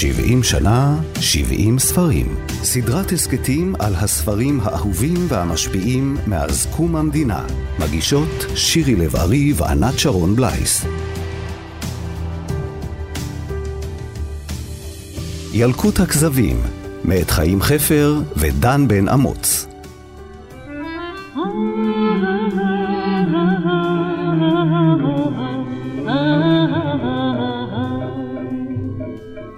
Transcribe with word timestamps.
70 0.00 0.42
שנה, 0.42 0.98
70 1.20 1.78
ספרים. 1.78 2.36
סדרת 2.48 3.12
הסכתים 3.12 3.74
על 3.78 3.94
הספרים 3.94 4.60
האהובים 4.62 5.26
והמשפיעים 5.28 6.16
מאז 6.26 6.66
קום 6.76 6.96
המדינה. 6.96 7.46
מגישות 7.78 8.28
שירי 8.54 8.94
לב-ארי 8.94 9.52
וענת 9.56 9.98
שרון 9.98 10.36
בלייס. 10.36 10.84
ילקוט 15.52 16.00
הכזבים, 16.00 16.56
מאת 17.04 17.30
חיים 17.30 17.62
חפר 17.62 18.14
ודן 18.36 18.88
בן 18.88 19.08
אמוץ. 19.08 19.75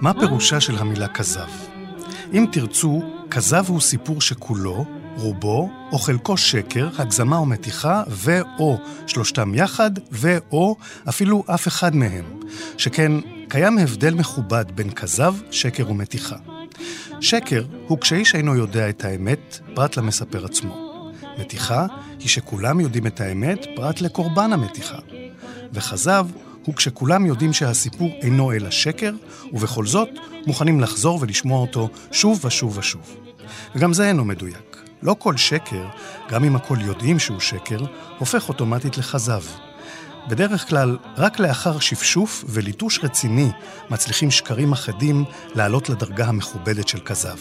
מה 0.09 0.19
פירושה 0.19 0.59
של 0.59 0.77
המילה 0.77 1.07
כזב? 1.07 1.49
אם 2.33 2.45
תרצו, 2.51 3.01
כזב 3.31 3.63
הוא 3.67 3.81
סיפור 3.81 4.21
שכולו, 4.21 4.85
רובו 5.15 5.69
או 5.91 5.99
חלקו 5.99 6.37
שקר, 6.37 6.89
הגזמה 6.97 7.37
או 7.37 7.45
מתיחה, 7.45 8.03
ו/או 8.07 8.77
שלושתם 9.07 9.55
יחד, 9.55 9.91
ו/או 10.11 10.75
אפילו 11.09 11.43
אף 11.47 11.67
אחד 11.67 11.95
מהם. 11.95 12.25
שכן 12.77 13.11
קיים 13.47 13.77
הבדל 13.77 14.13
מכובד 14.13 14.65
בין 14.75 14.91
כזב, 14.91 15.35
שקר 15.51 15.91
ומתיחה. 15.91 16.37
שקר 17.21 17.63
הוא 17.87 17.97
כשאיש 17.99 18.35
אינו 18.35 18.55
יודע 18.55 18.89
את 18.89 19.05
האמת, 19.05 19.59
פרט 19.75 19.97
למספר 19.97 20.45
עצמו. 20.45 21.11
מתיחה 21.37 21.85
היא 22.19 22.29
שכולם 22.29 22.79
יודעים 22.79 23.07
את 23.07 23.21
האמת, 23.21 23.65
פרט 23.75 24.01
לקורבן 24.01 24.53
המתיחה. 24.53 24.97
וכזב 25.73 26.27
הוא 26.69 26.75
כשכולם 26.75 27.25
יודעים 27.25 27.53
שהסיפור 27.53 28.09
אינו 28.21 28.51
אלא 28.51 28.69
שקר, 28.69 29.13
ובכל 29.53 29.85
זאת 29.85 30.09
מוכנים 30.47 30.79
לחזור 30.79 31.19
ולשמוע 31.21 31.61
אותו 31.61 31.89
שוב 32.11 32.45
ושוב 32.45 32.77
ושוב. 32.77 33.17
וגם 33.75 33.93
זה 33.93 34.07
אינו 34.07 34.25
מדויק. 34.25 34.77
לא 35.03 35.15
כל 35.19 35.37
שקר, 35.37 35.85
גם 36.29 36.43
אם 36.43 36.55
הכל 36.55 36.77
יודעים 36.81 37.19
שהוא 37.19 37.39
שקר, 37.39 37.79
הופך 38.17 38.49
אוטומטית 38.49 38.97
לכזב. 38.97 39.41
בדרך 40.27 40.69
כלל, 40.69 40.97
רק 41.17 41.39
לאחר 41.39 41.79
שפשוף 41.79 42.45
וליטוש 42.47 42.99
רציני 43.03 43.49
מצליחים 43.89 44.31
שקרים 44.31 44.71
אחדים 44.71 45.23
לעלות 45.55 45.89
לדרגה 45.89 46.25
המכובדת 46.25 46.87
של 46.87 46.99
כזב. 46.99 47.37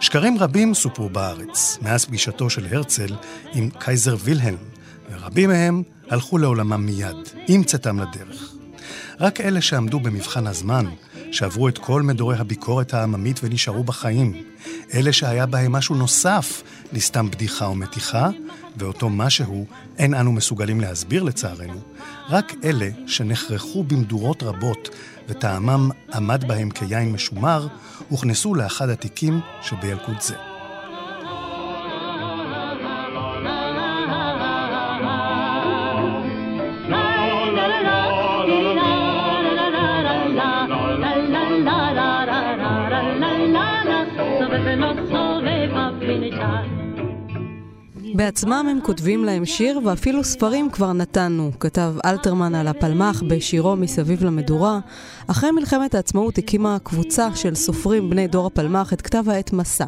שקרים 0.00 0.38
רבים 0.38 0.74
סופרו 0.74 1.08
בארץ, 1.08 1.78
מאז 1.82 2.04
פגישתו 2.04 2.50
של 2.50 2.66
הרצל 2.70 3.14
עם 3.52 3.70
קייזר 3.78 4.16
וילהלם, 4.20 4.56
ורבים 5.10 5.50
מהם 5.50 5.82
הלכו 6.10 6.38
לעולמם 6.38 6.86
מיד, 6.86 7.16
עם 7.48 7.64
צאתם 7.64 8.00
לדרך. 8.00 8.54
רק 9.20 9.40
אלה 9.40 9.60
שעמדו 9.60 10.00
במבחן 10.00 10.46
הזמן, 10.46 10.86
שעברו 11.32 11.68
את 11.68 11.78
כל 11.78 12.02
מדורי 12.02 12.36
הביקורת 12.36 12.94
העממית 12.94 13.40
ונשארו 13.42 13.84
בחיים, 13.84 14.42
אלה 14.94 15.12
שהיה 15.12 15.46
בהם 15.46 15.72
משהו 15.72 15.94
נוסף 15.94 16.62
לסתם 16.92 17.30
בדיחה 17.30 17.66
או 17.66 17.74
מתיחה, 17.74 18.28
ואותו 18.76 19.10
משהו 19.10 19.66
אין 19.98 20.14
אנו 20.14 20.32
מסוגלים 20.32 20.80
להסביר 20.80 21.22
לצערנו, 21.22 21.80
רק 22.28 22.52
אלה 22.64 22.88
שנחרחו 23.06 23.84
במדורות 23.84 24.42
רבות 24.42 24.88
וטעמם 25.28 25.90
עמד 26.14 26.44
בהם 26.48 26.70
כיין 26.70 27.12
משומר, 27.12 27.66
הוכנסו 28.08 28.54
לאחד 28.54 28.88
התיקים 28.88 29.40
שבילקוט 29.62 30.20
זה. 30.22 30.53
בעצמם 48.16 48.66
הם 48.70 48.78
כותבים 48.82 49.24
להם 49.24 49.44
שיר, 49.44 49.80
ואפילו 49.84 50.24
ספרים 50.24 50.70
כבר 50.70 50.92
נתנו. 50.92 51.50
כתב 51.60 51.94
אלתרמן 52.04 52.54
על 52.54 52.68
הפלמ"ח 52.68 53.22
בשירו 53.28 53.76
מסביב 53.76 54.24
למדורה. 54.24 54.78
אחרי 55.26 55.50
מלחמת 55.50 55.94
העצמאות 55.94 56.38
הקימה 56.38 56.78
קבוצה 56.82 57.28
של 57.34 57.54
סופרים 57.54 58.10
בני 58.10 58.26
דור 58.26 58.46
הפלמ"ח 58.46 58.92
את 58.92 59.02
כתב 59.02 59.24
העת 59.28 59.52
מסע. 59.52 59.84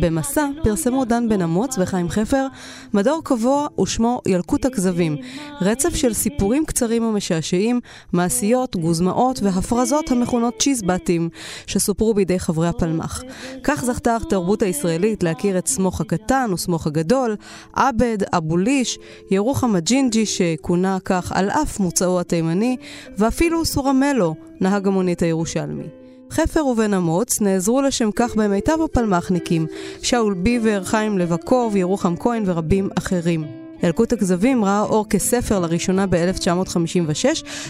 במסע 0.00 0.46
פרסמו 0.62 1.04
דן 1.04 1.28
בן 1.28 1.42
אמוץ 1.42 1.78
וחיים 1.78 2.08
חפר 2.08 2.46
מדור 2.94 3.20
קבוע 3.24 3.66
ושמו 3.80 4.20
ילקוט 4.26 4.64
הכזבים, 4.64 5.16
רצף 5.60 5.94
של 5.94 6.12
סיפורים 6.12 6.64
קצרים 6.66 7.04
ומשעשעים, 7.04 7.80
מעשיות, 8.12 8.76
גוזמאות 8.76 9.40
והפרזות 9.42 10.10
המכונות 10.10 10.54
צ'יזבטים, 10.58 11.28
שסופרו 11.66 12.14
בידי 12.14 12.38
חברי 12.38 12.68
הפלמ"ח. 12.68 13.22
כך 13.64 13.84
זכתה 13.84 14.16
התרבות 14.16 14.62
הישראלית 14.62 15.22
להכיר 15.22 15.58
את 15.58 15.66
סמוך 15.66 16.00
הקטן 16.00 16.50
וסמוך 16.52 16.86
הגדול, 16.86 17.36
עבד, 17.72 18.18
אבו 18.32 18.56
ליש, 18.56 18.98
ירוחם 19.30 19.76
הג'ינג'י 19.76 20.26
שכונה 20.26 20.98
כך 21.04 21.32
על 21.32 21.50
אף 21.50 21.80
מוצאו 21.80 22.20
התימני, 22.20 22.76
ואפילו 23.18 23.64
סורמלו, 23.64 24.34
נהג 24.60 24.86
המונית 24.86 25.22
הירושלמי. 25.22 25.86
חפר 26.30 26.66
ובן 26.66 26.94
אמוץ 26.94 27.40
נעזרו 27.40 27.82
לשם 27.82 28.10
כך 28.16 28.36
במיטב 28.36 28.78
הפלמ"חניקים, 28.84 29.66
שאול 30.02 30.34
ביבר, 30.34 30.84
חיים 30.84 31.18
לבקוב, 31.18 31.76
ירוחם 31.76 32.16
כהן 32.16 32.42
ורבים 32.46 32.88
אחרים. 32.98 33.55
ילקוט 33.82 34.12
הכזבים 34.12 34.64
ראה 34.64 34.82
אור 34.82 35.06
כספר 35.10 35.58
לראשונה 35.60 36.06
ב-1956, 36.06 37.24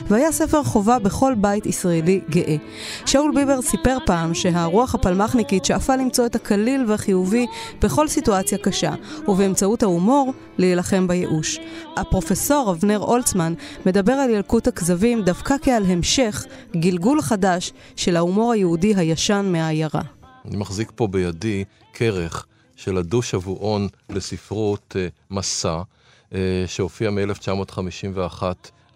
והיה 0.09 0.33
ספר 0.33 0.62
חובה 0.62 0.99
בכל 0.99 1.34
בית 1.34 1.67
ישראלי 1.67 2.21
גאה. 2.31 2.56
שאול 3.06 3.33
ביבר 3.34 3.62
סיפר 3.62 3.99
פעם 4.06 4.34
שהרוח 4.34 4.95
הפלמ"חניקית 4.95 5.65
שאפה 5.65 5.97
למצוא 5.97 6.27
את 6.27 6.34
הקליל 6.34 6.84
והחיובי 6.89 7.47
בכל 7.83 8.09
סיטואציה 8.09 8.59
קשה, 8.59 8.95
ובאמצעות 9.28 9.83
ההומור 9.83 10.33
להילחם 10.59 11.09
בייאוש. 11.09 11.59
הפרופסור 11.97 12.71
אבנר 12.71 12.99
אולצמן 12.99 13.55
מדבר 13.87 14.12
על 14.12 14.31
ילקוט 14.31 14.69
הכזבים 14.69 15.22
דווקא 15.22 15.55
כעל 15.62 15.84
המשך, 15.84 16.45
גלגול 16.77 17.22
חדש, 17.22 17.72
של 17.97 18.16
ההומור 18.16 18.53
היהודי 18.53 18.95
הישן 18.97 19.49
מהעיירה. 19.53 20.03
אני 20.49 20.56
מחזיק 20.56 20.93
פה 20.95 21.06
בידי 21.06 21.65
כרך 21.93 22.47
של 22.77 22.97
הדו-שבועון 22.97 23.89
לספרות 24.11 24.97
uh, 24.97 25.35
מסע, 25.35 25.83
uh, 26.31 26.35
שהופיע 26.67 27.11
מ-1951 27.11 28.43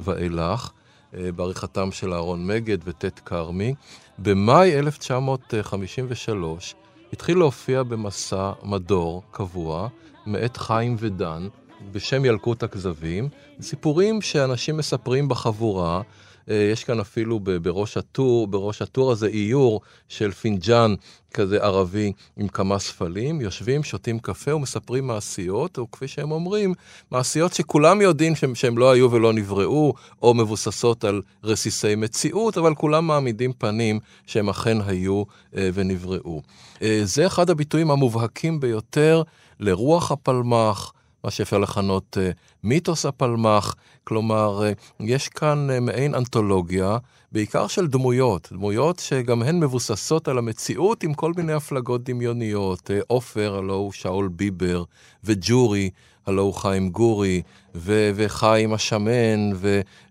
ואילך, 0.01 0.71
uh, 0.71 1.17
בעריכתם 1.37 1.93
של 1.93 2.13
אהרון 2.13 2.47
מגד 2.47 2.79
וטט 2.85 3.21
כרמי. 3.25 3.75
במאי 4.19 4.79
1953 4.79 6.75
התחיל 7.13 7.39
להופיע 7.39 7.83
במסע 7.83 8.53
מדור 8.63 9.23
קבוע, 9.31 9.89
מאת 10.27 10.57
חיים 10.57 10.97
ודן, 10.99 11.49
בשם 11.93 12.25
ילקוט 12.25 12.63
הכזבים, 12.63 13.29
סיפורים 13.61 14.23
שאנשים 14.23 14.77
מספרים 14.77 15.29
בחבורה, 15.29 15.97
אה, 15.97 16.03
יש 16.49 16.85
כאן 16.85 17.01
אפילו 17.01 17.41
בראש 17.41 17.97
הטור, 17.97 18.47
בראש 18.47 18.83
הטור 18.83 19.13
הזה 19.13 19.27
איור 19.27 19.81
של 20.09 20.31
פינג'אן 20.31 20.95
כזה 21.35 21.63
ערבי 21.63 22.13
עם 22.37 22.49
כמה 22.49 22.79
ספלים, 22.79 23.41
יושבים, 23.41 23.83
שותים 23.83 24.19
קפה 24.19 24.55
ומספרים 24.55 25.07
מעשיות, 25.07 25.79
או 25.79 25.91
כפי 25.91 26.09
שהם 26.09 26.31
אומרים, 26.31 26.75
מעשיות 27.11 27.53
שכולם 27.53 28.01
יודעים 28.01 28.37
שהם, 28.37 28.55
שהם 28.55 28.79
לא 28.79 28.91
היו 28.91 29.11
ולא 29.11 29.33
נבראו, 29.33 29.95
או 30.23 30.35
מבוססות 30.35 31.05
על 31.05 31.23
רסיסי 31.45 31.95
מציאות, 31.95 32.59
אבל 32.59 32.75
כולם 32.75 33.07
מעמידים 33.07 33.53
פנים 33.53 34.01
שהם 34.27 34.49
אכן 34.49 34.79
היו 34.87 35.23
אה, 35.57 35.71
ונבראו. 35.75 36.43
אה, 36.83 37.01
זה 37.05 37.27
אחד 37.27 37.51
הביטויים 37.51 37.91
המובהקים 37.91 38.61
ביותר 38.61 39.23
לרוח 39.61 40.13
הפלמ"ח, 40.13 40.93
מה 41.25 41.31
שאפשר 41.31 41.59
לכנות 41.59 42.17
uh, 42.17 42.37
מיתוס 42.65 43.07
הפלמ"ח, 43.07 43.75
כלומר, 44.05 44.63
uh, 44.63 44.83
יש 45.01 45.29
כאן 45.29 45.69
uh, 45.71 45.81
מעין 45.81 46.15
אנתולוגיה, 46.15 46.99
בעיקר 47.33 47.67
של 47.67 47.87
דמויות, 47.87 48.49
דמויות 48.53 48.99
שגם 48.99 49.43
הן 49.43 49.61
מבוססות 49.61 50.29
על 50.29 50.39
המציאות 50.39 51.03
עם 51.03 51.15
כל 51.15 51.33
מיני 51.37 51.53
הפלגות 51.53 52.05
דמיוניות. 52.05 52.91
עופר, 53.07 53.55
הלו 53.59 53.75
הוא 53.75 53.93
שאול 53.93 54.29
ביבר, 54.29 54.85
וג'ורי, 55.25 55.91
הלו 56.31 56.43
הוא 56.43 56.55
חיים 56.55 56.91
גורי, 56.91 57.43
ו- 57.75 58.11
וחיים 58.15 58.73
השמן, 58.73 59.51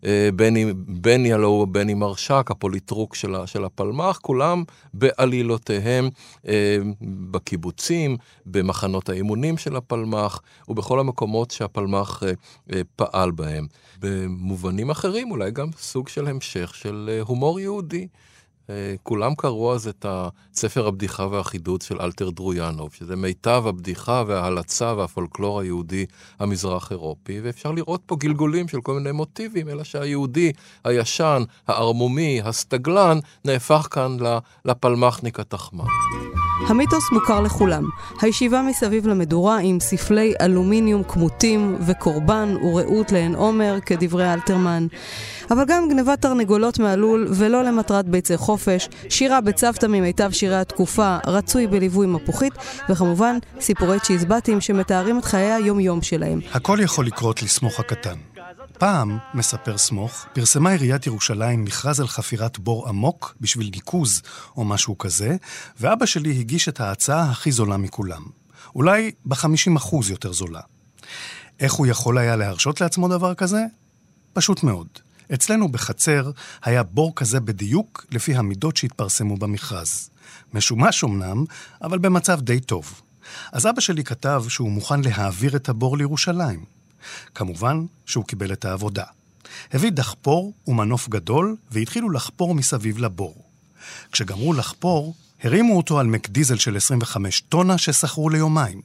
ובני, 0.04 1.34
הלו 1.34 1.48
הוא 1.48 1.68
בני 1.68 1.94
מרשק, 1.94 2.48
הפוליטרוק 2.52 3.16
של, 3.16 3.36
של 3.46 3.66
הפלמ"ח, 3.66 4.18
כולם 4.22 4.64
בעלילותיהם 4.94 6.10
אה, 6.48 6.78
בקיבוצים, 7.32 8.18
במחנות 8.46 9.10
האימונים 9.10 9.58
של 9.58 9.76
הפלמ"ח, 9.76 10.42
ובכל 10.70 11.00
המקומות 11.00 11.52
שהפלמ"ח 11.52 12.24
אה, 12.24 12.32
אה, 12.74 12.82
פעל 12.96 13.32
בהם. 13.32 13.68
במובנים 14.00 14.90
אחרים, 14.90 15.32
אולי 15.32 15.52
גם 15.52 15.68
סוג 15.78 16.08
של 16.08 16.28
המשך 16.28 16.76
של 16.76 17.20
הומור 17.26 17.60
יהודי. 17.60 18.08
אה, 18.70 18.96
כולם 19.04 19.36
קראו 19.36 19.74
אז 19.74 19.88
את 19.88 20.06
ספר 20.54 20.88
הבדיחה 20.88 21.28
והחידוד 21.28 21.82
של 21.82 22.02
אלתר 22.02 22.30
דרויאנוב, 22.30 22.90
שזה 22.94 23.16
מיטב 23.16 23.64
הבדיחה 23.68 24.24
וההלצה 24.28 24.94
והפולקלור 24.98 25.60
היהודי 25.60 26.06
המזרח-אירופי, 26.40 27.40
ואפשר 27.44 27.72
לראות 27.72 28.02
פה 28.06 28.16
גלגולים 28.16 28.68
של 28.68 28.82
כל 28.82 28.94
מיני 28.94 29.12
מוטיבים, 29.12 29.70
אלא 29.70 29.84
שהיהודי 29.84 30.52
הישן, 30.84 31.44
הערמומי, 31.68 32.42
הסטגלן, 32.44 33.20
נהפך 33.46 33.88
כאן 33.92 34.18
לפלמחניק 34.66 35.40
התחמן. 35.40 35.86
המיתוס 36.68 37.04
מוכר 37.12 37.42
לכולם. 37.42 37.90
הישיבה 38.22 38.62
מסביב 38.62 39.08
למדורה 39.08 39.58
עם 39.60 39.80
ספלי 39.80 40.34
אלומיניום 40.42 41.04
כמותים 41.04 41.76
וקורבן 41.88 42.56
ורעות 42.64 43.12
לעין 43.12 43.36
עומר, 43.36 43.78
כדברי 43.86 44.34
אלתרמן. 44.34 44.88
אבל 45.52 45.64
גם 45.68 45.90
גנבת 45.90 46.22
תרנגולות 46.22 46.80
מהלול 46.80 47.28
ולא 47.30 47.64
למטרת 47.64 48.06
ביצי 48.06 48.38
חופש, 48.38 48.59
שירה 49.10 49.42
בצוותא 49.42 49.86
ממיטב 49.86 50.32
שירי 50.32 50.56
התקופה, 50.56 51.18
רצוי 51.28 51.68
בליווי 51.68 52.08
מפוחית, 52.08 52.54
וכמובן 52.90 53.38
סיפורי 53.60 54.00
צ'יזבטים 54.00 54.62
שמתארים 54.62 55.20
את 55.20 55.26
חיי 55.26 55.52
היום-יום 55.52 56.02
שלהם. 56.02 56.40
הכל 56.54 56.78
יכול 56.82 57.06
לקרות 57.06 57.44
לסמוך 57.44 57.80
הקטן. 57.80 58.16
פעם, 58.80 59.18
מספר 59.34 59.78
סמוך, 59.78 60.26
פרסמה 60.34 60.70
עיריית 60.70 61.08
ירושלים 61.08 61.64
מכרז 61.64 62.00
על 62.00 62.08
חפירת 62.08 62.60
בור 62.60 62.90
עמוק 62.90 63.36
בשביל 63.42 63.70
ניקוז 63.74 64.22
או 64.58 64.64
משהו 64.64 64.98
כזה, 64.98 65.36
ואבא 65.80 66.06
שלי 66.06 66.40
הגיש 66.40 66.70
את 66.70 66.80
ההצעה 66.80 67.30
הכי 67.32 67.52
זולה 67.52 67.78
מכולם. 67.78 68.22
אולי 68.76 69.12
ב-50% 69.26 69.96
יותר 70.10 70.34
זולה. 70.34 70.62
איך 71.60 71.74
הוא 71.74 71.88
יכול 71.88 72.18
היה 72.18 72.36
להרשות 72.36 72.82
לעצמו 72.82 73.08
דבר 73.08 73.34
כזה? 73.34 73.66
פשוט 74.34 74.64
מאוד. 74.64 74.88
אצלנו 75.34 75.70
בחצר 75.70 76.32
היה 76.64 76.84
בור 76.84 77.14
כזה 77.16 77.40
בדיוק 77.40 78.06
לפי 78.12 78.36
המידות 78.36 78.78
שהתפרסמו 78.78 79.38
במכרז. 79.38 80.10
משומש 80.54 81.04
אמנם, 81.04 81.44
אבל 81.82 81.98
במצב 81.98 82.42
די 82.42 82.60
טוב. 82.60 83.02
אז 83.52 83.68
אבא 83.68 83.82
שלי 83.82 84.04
כתב 84.04 84.44
שהוא 84.50 84.72
מוכן 84.72 85.02
להעביר 85.02 85.56
את 85.56 85.70
הבור 85.70 85.98
לירושלים. 85.98 86.66
כמובן 87.36 87.86
שהוא 88.06 88.26
קיבל 88.26 88.54
את 88.54 88.66
העבודה. 88.66 89.04
הביא 89.74 89.92
דחפור 89.92 90.54
ומנוף 90.68 91.10
גדול, 91.10 91.56
והתחילו 91.72 92.10
לחפור 92.10 92.56
מסביב 92.56 92.98
לבור. 92.98 93.36
כשגמרו 94.12 94.54
לחפור, 94.54 95.16
הרימו 95.44 95.78
אותו 95.78 96.00
על 96.00 96.08
מקדיזל 96.08 96.58
של 96.58 96.78
25 96.78 97.42
טונה 97.42 97.78
ששכרו 97.78 98.30
ליומיים. 98.30 98.82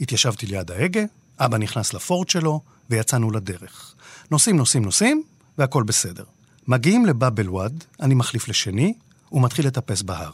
התיישבתי 0.00 0.46
ליד 0.46 0.70
ההגה, 0.70 1.02
אבא 1.38 1.58
נכנס 1.58 1.94
לפורט 1.94 2.28
שלו, 2.28 2.60
ויצאנו 2.90 3.30
לדרך. 3.30 3.94
נוסעים, 4.30 4.56
נוסעים, 4.56 4.84
נוסעים, 4.84 5.22
והכל 5.62 5.82
בסדר. 5.82 6.24
מגיעים 6.68 7.06
לבאבל 7.06 7.48
וואד, 7.48 7.84
אני 8.00 8.14
מחליף 8.14 8.48
לשני, 8.48 8.94
ומתחיל 9.32 9.66
לטפס 9.66 10.02
בהר. 10.02 10.32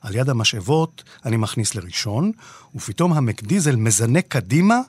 על 0.00 0.14
יד 0.14 0.28
המשאבות 0.28 1.04
אני 1.24 1.36
מכניס 1.36 1.74
לראשון, 1.74 2.32
ופתאום 2.74 3.12
המקדיזל 3.12 3.76
מזנק 3.76 4.24
קדימה, 4.28 4.80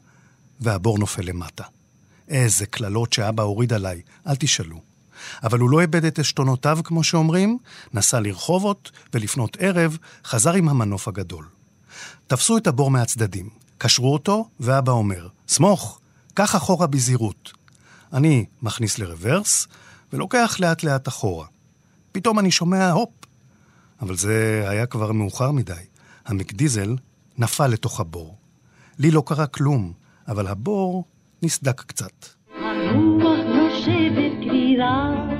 והבור 0.60 1.00
נופל 1.00 1.22
למטה. 1.22 1.64
איזה 2.28 2.66
קללות 2.66 3.14
שאבא 3.14 3.44
הוריד 3.44 3.74
עליי, 3.74 4.02
אל 4.28 4.36
תשאלו. 4.36 4.82
אבל 5.44 5.60
הוא 5.60 5.70
לא 5.70 5.82
איבד 5.82 6.06
את 6.06 6.20
עשתונותיו, 6.20 6.80
כמו 6.84 7.04
שאומרים, 7.04 7.58
נסע 7.94 8.20
לרחובות, 8.20 8.92
ולפנות 9.14 9.58
ערב 9.60 9.98
חזר 10.26 10.54
עם 10.54 10.70
המנוף 10.70 11.08
הגדול. 11.08 11.46
תפסו 12.28 12.58
את 12.58 12.68
הבור 12.68 12.92
מהצדדים, 12.92 13.50
קשרו 13.78 14.14
אותו, 14.14 14.50
ואבא 14.60 14.92
אומר, 14.92 15.28
סמוך, 15.48 16.00
קח 16.34 16.56
אחורה 16.56 16.88
בזהירות. 16.88 17.65
אני 18.14 18.46
מכניס 18.62 19.00
לרוורס, 19.00 19.68
ולוקח 20.14 20.58
לאט 20.60 20.84
לאט 20.84 21.08
אחורה. 21.08 21.48
פתאום 22.12 22.40
אני 22.40 22.52
שומע 22.52 22.92
הופ, 22.92 23.10
אבל 24.02 24.16
זה 24.16 24.66
היה 24.68 24.86
כבר 24.86 25.12
מאוחר 25.12 25.52
מדי. 25.52 25.74
המקדיזל 26.26 26.96
נפל 27.38 27.68
לתוך 27.68 28.00
הבור. 28.00 28.38
לי 29.00 29.12
לא 29.12 29.24
קרה 29.26 29.48
כלום, 29.48 29.94
אבל 30.28 30.48
הבור 30.48 31.06
נסדק 31.44 31.82
קצת. 31.82 32.26
הרוח 34.82 35.35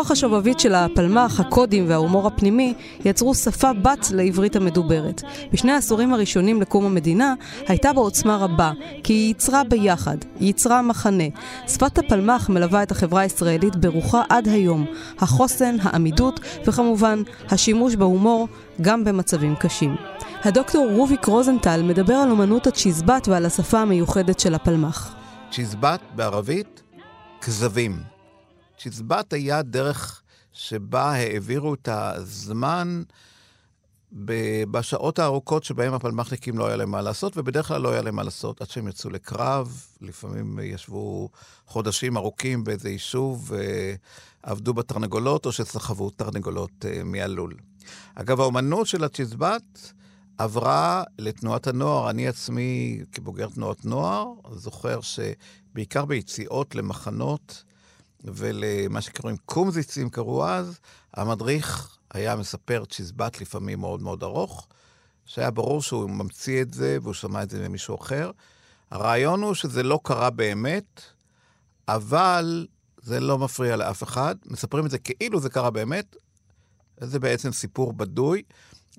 השובבית 0.00 0.60
של 0.60 0.74
הפלמ"ח, 0.74 1.40
הקודים 1.40 1.84
וההומור 1.88 2.26
הפנימי 2.26 2.74
יצרו 3.04 3.34
שפה 3.34 3.72
בת 3.72 4.10
לעברית 4.10 4.56
המדוברת. 4.56 5.22
בשני 5.52 5.72
העשורים 5.72 6.14
הראשונים 6.14 6.62
לקום 6.62 6.84
המדינה 6.84 7.34
הייתה 7.68 7.92
בה 7.92 8.00
עוצמה 8.00 8.36
רבה, 8.36 8.72
כי 9.02 9.12
היא 9.12 9.28
ייצרה 9.28 9.64
ביחד, 9.64 10.16
היא 10.40 10.46
ייצרה 10.46 10.82
מחנה. 10.82 11.24
שפת 11.68 11.98
הפלמ"ח 11.98 12.48
מלווה 12.48 12.82
את 12.82 12.90
החברה 12.90 13.20
הישראלית 13.20 13.76
ברוחה 13.76 14.22
עד 14.28 14.48
היום. 14.48 14.86
החוסן, 15.18 15.76
העמידות 15.82 16.40
וכמובן 16.66 17.22
השימוש 17.50 17.94
בהומור 17.94 18.48
גם 18.80 19.04
במצבים 19.04 19.54
קשים. 19.54 19.96
הדוקטור 20.44 20.90
רוביק 20.92 21.24
רוזנטל 21.24 21.82
מדבר 21.82 22.14
על 22.14 22.30
אומנות 22.30 22.66
הצ'יזבט 22.66 23.28
ועל 23.28 23.46
השפה 23.46 23.80
המיוחדת 23.80 24.40
של 24.40 24.54
הפלמ"ח. 24.54 25.14
צ'יזבט 25.50 26.00
בערבית, 26.14 26.82
כזבים. 27.40 28.21
צ'יזבט 28.82 29.32
היה 29.32 29.62
דרך 29.62 30.22
שבה 30.52 31.12
העבירו 31.12 31.74
את 31.74 31.88
הזמן 31.92 33.02
בשעות 34.70 35.18
הארוכות 35.18 35.64
שבהם 35.64 35.94
הפלמ"חניקים 35.94 36.58
לא 36.58 36.66
היה 36.66 36.76
להם 36.76 36.90
מה 36.90 37.02
לעשות, 37.02 37.36
ובדרך 37.36 37.68
כלל 37.68 37.80
לא 37.80 37.92
היה 37.92 38.02
להם 38.02 38.14
מה 38.14 38.22
לעשות 38.22 38.60
עד 38.60 38.70
שהם 38.70 38.88
יצאו 38.88 39.10
לקרב. 39.10 39.86
לפעמים 40.00 40.58
ישבו 40.62 41.28
חודשים 41.66 42.16
ארוכים 42.16 42.64
באיזה 42.64 42.90
יישוב 42.90 43.52
ועבדו 44.44 44.74
בתרנגולות, 44.74 45.46
או 45.46 45.52
שסחבו 45.52 46.10
תרנגולות 46.10 46.84
אה, 46.84 47.04
מהלול. 47.04 47.54
אגב, 48.14 48.40
האומנות 48.40 48.86
של 48.86 49.04
הצ'יזבט 49.04 49.92
עברה 50.38 51.02
לתנועת 51.18 51.66
הנוער. 51.66 52.10
אני 52.10 52.28
עצמי, 52.28 53.00
כבוגר 53.12 53.48
תנועת 53.48 53.84
נוער, 53.84 54.32
זוכר 54.52 55.00
שבעיקר 55.00 56.04
ביציאות 56.04 56.74
למחנות 56.74 57.64
ולמה 58.24 59.00
שקוראים 59.00 59.36
קומזיצים 59.44 60.10
קראו 60.10 60.46
אז, 60.46 60.80
המדריך 61.14 61.98
היה 62.14 62.36
מספר 62.36 62.84
צ'יזבט 62.84 63.40
לפעמים 63.40 63.80
מאוד 63.80 64.02
מאוד 64.02 64.22
ארוך, 64.22 64.68
שהיה 65.26 65.50
ברור 65.50 65.82
שהוא 65.82 66.10
ממציא 66.10 66.62
את 66.62 66.74
זה 66.74 66.98
והוא 67.02 67.14
שמע 67.14 67.42
את 67.42 67.50
זה 67.50 67.68
ממישהו 67.68 67.94
אחר. 67.94 68.30
הרעיון 68.90 69.42
הוא 69.42 69.54
שזה 69.54 69.82
לא 69.82 70.00
קרה 70.04 70.30
באמת, 70.30 71.02
אבל 71.88 72.66
זה 73.02 73.20
לא 73.20 73.38
מפריע 73.38 73.76
לאף 73.76 74.02
אחד. 74.02 74.34
מספרים 74.46 74.86
את 74.86 74.90
זה 74.90 74.98
כאילו 74.98 75.40
זה 75.40 75.50
קרה 75.50 75.70
באמת, 75.70 76.16
זה 77.00 77.18
בעצם 77.18 77.52
סיפור 77.52 77.92
בדוי. 77.92 78.42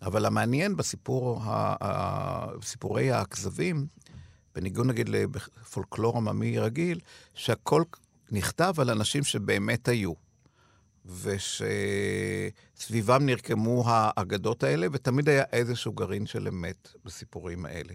אבל 0.01 0.25
המעניין 0.25 0.75
בסיפור, 0.75 1.41
סיפורי 2.63 3.11
הכזבים, 3.11 3.87
בניגוד 4.55 4.85
נגיד 4.85 5.09
לפולקלור 5.09 6.17
עממי 6.17 6.59
רגיל, 6.59 6.99
שהכל 7.33 7.83
נכתב 8.33 8.73
על 8.77 8.89
אנשים 8.89 9.23
שבאמת 9.23 9.87
היו, 9.87 10.13
ושסביבם 12.75 13.25
נרקמו 13.25 13.83
האגדות 13.87 14.63
האלה, 14.63 14.87
ותמיד 14.91 15.29
היה 15.29 15.43
איזשהו 15.51 15.93
גרעין 15.93 16.25
של 16.25 16.47
אמת 16.47 16.89
בסיפורים 17.05 17.65
האלה. 17.65 17.93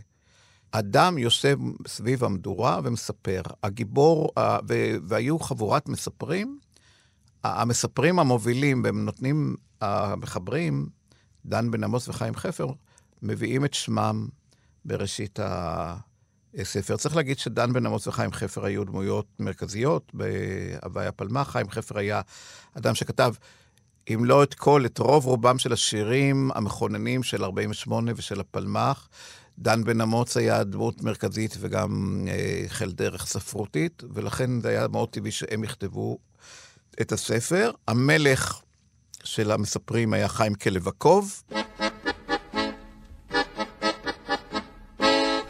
אדם 0.71 1.19
יושב 1.19 1.59
סביב 1.87 2.25
המדורה 2.25 2.81
ומספר. 2.85 3.43
הגיבור, 3.63 4.31
והיו 5.09 5.39
חבורת 5.39 5.89
מספרים, 5.89 6.59
המספרים 7.45 8.19
המובילים, 8.19 8.83
והם 8.85 9.05
נותנים, 9.05 9.57
המחברים, 9.81 10.89
דן 11.47 11.71
בן 11.71 11.85
עמוס 11.85 12.09
וחיים 12.09 12.35
חפר, 12.35 12.67
מביאים 13.23 13.65
את 13.65 13.75
שמם 13.75 14.29
בראשית 14.85 15.39
הספר. 16.55 16.97
צריך 16.97 17.17
להגיד 17.17 17.39
שדן 17.39 17.73
בן 17.73 17.87
עמוס 17.87 18.07
וחיים 18.07 18.33
חפר 18.33 18.65
היו 18.65 18.85
דמויות 18.85 19.27
מרכזיות 19.39 20.13
בהוואי 20.15 21.07
הפלמ"ח. 21.07 21.51
חיים 21.51 21.71
חפר 21.71 21.99
היה 21.99 22.21
אדם 22.75 22.95
שכתב, 22.95 23.35
אם 24.15 24.25
לא 24.25 24.43
את 24.43 24.55
כל, 24.55 24.87
את 24.87 24.99
רוב 24.99 25.27
רובם 25.27 25.59
של 25.59 25.73
השירים 25.73 26.51
המכוננים 26.55 27.23
של 27.23 27.45
48 27.45 28.13
ושל 28.17 28.41
הפלמ"ח. 28.41 29.09
דן 29.59 29.85
בן 29.85 30.01
אמוץ 30.01 30.37
היה 30.37 30.65
דמות 30.65 31.03
מרכזית 31.03 31.57
וגם 31.61 32.25
אה, 32.29 32.87
דרך 32.87 33.27
ספרותית, 33.27 34.03
ולכן 34.15 34.61
זה 34.61 34.69
היה 34.69 34.89
מאוד 34.89 35.09
טבעי 35.09 35.31
שהם 35.31 35.65
יכתבו 35.65 36.19
את 37.01 37.13
הספר. 37.13 37.71
המלך 37.89 38.61
של 39.25 39.51
המספרים 39.51 40.13
היה 40.13 40.29
חיים 40.29 40.55
כלבקוב. 40.55 41.43